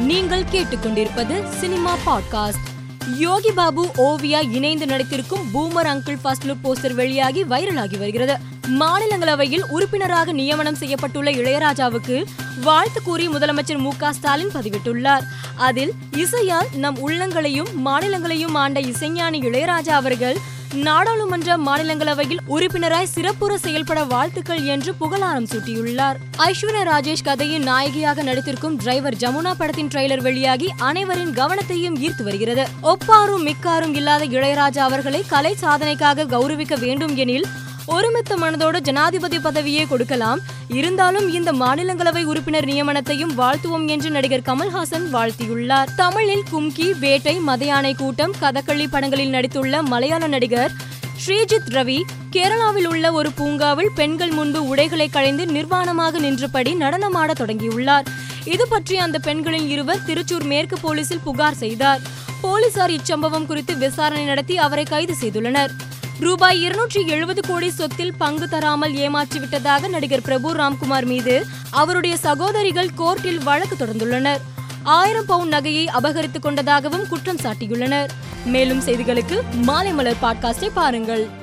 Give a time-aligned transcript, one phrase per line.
[0.00, 2.88] நீங்கள் கேட்டுக்கொண்டிருப்பது cinema podcast.
[3.18, 8.36] Yogi Babu Oviya இணைந்து நடித்திருக்கும் boomer uncle first look poster வெளியாகி வைரலாகி வருகிறது.
[8.78, 12.24] மாநிலங்களவையில் உறுப்பினராக நியமனம் செய்யப்பட்டுள்ள இளையராஜாவுக்கு
[12.62, 15.22] வாழ்த்து கூறி முதலமைச்சர் மு க ஸ்டாலின் பதிவிட்டுள்ளார்.
[15.56, 20.38] அதில் இசையால் நம் உள்ளங்களையும் மாநிலங்களையும் ஆண்ட இசைஞானி இளையராஜா அவர்கள்
[20.74, 26.14] நாடாளுமன்ற மாநிலங்களவையில் உறுப்பினராய் சிறப்புற செயல்பட வாழ்த்துக்கள் என்று புகழாரம் சூட்டியுள்ளார்.
[26.38, 32.66] ஐஸ்வர்யா ராஜேஷ் கதையின் நாயகியாக நடித்திருக்கும் டிரைவர் ஜமுனா படத்தின் ட்ரெய்லர் வெளியாகி அனைவரின் கவனத்தையும் ஈர்த்து வருகிறது.
[32.82, 37.44] ஒப்பாரும் மிக்காரும் இல்லாத இளையராஜா அவர்களை கலை சாதனைக்காக கௌரவிக்க வேண்டும் எனில்
[37.86, 40.40] ஒருமித்த மனதோடு ஜனாதிபதி பதவியே கொடுக்கலாம்.
[40.68, 45.88] இருந்தாலும் இந்த மாநிலங்களவை உறுப்பினர் நியமனத்தையும் வாழ்த்துவோம் என்று நடிகர் கமல்ஹாசன் வாழ்த்தியுள்ளார்.
[45.96, 50.72] தமிழில் கும்கி வேட்டை மதையானை கூட்டம் கதகளி படங்களில் நடித்துள்ள மலையாள நடிகர்
[51.26, 58.06] ஸ்ரீஜித் ரவி கேரளாவில் உள்ள ஒரு பூங்காவில் பெண்கள் முன்பு உடைகளை களைந்து நிர்வாணமாக நின்றபடி நடனமாட தொடங்கியுள்ளார்.
[58.44, 62.00] இது பற்றி அந்த பெண்களில் இருவர் திருச்சூர் மேற்கு போலீசில் புகார் செய்தார்.
[62.40, 65.70] போலீசார் இச்சம்பவம் குறித்து விசாரணை நடத்தி அவரை கைது செய்துள்ளனர்.
[66.20, 73.42] ரூபாய் இருநூற்றி எழுபது கோடி சொத்தில் பங்கு தராமல் ஏமாற்றிவிட்டதாக நடிகர் பிரபு ராம்குமார் மீது அவருடைய சகோதரிகள் கோர்ட்டில்
[73.42, 74.40] வழக்கு தொடர்ந்துள்ளனர்.
[74.82, 78.08] ஆயிரம் பவுண்ட் நகையை அபகரித்துக் கொண்டதாகவும் குற்றம் சாட்டியுள்ளனர்.
[78.44, 81.39] மேலும் செய்திகளுக்கு மாலை மலர் பாட்காஸ்டை பாருங்கள்.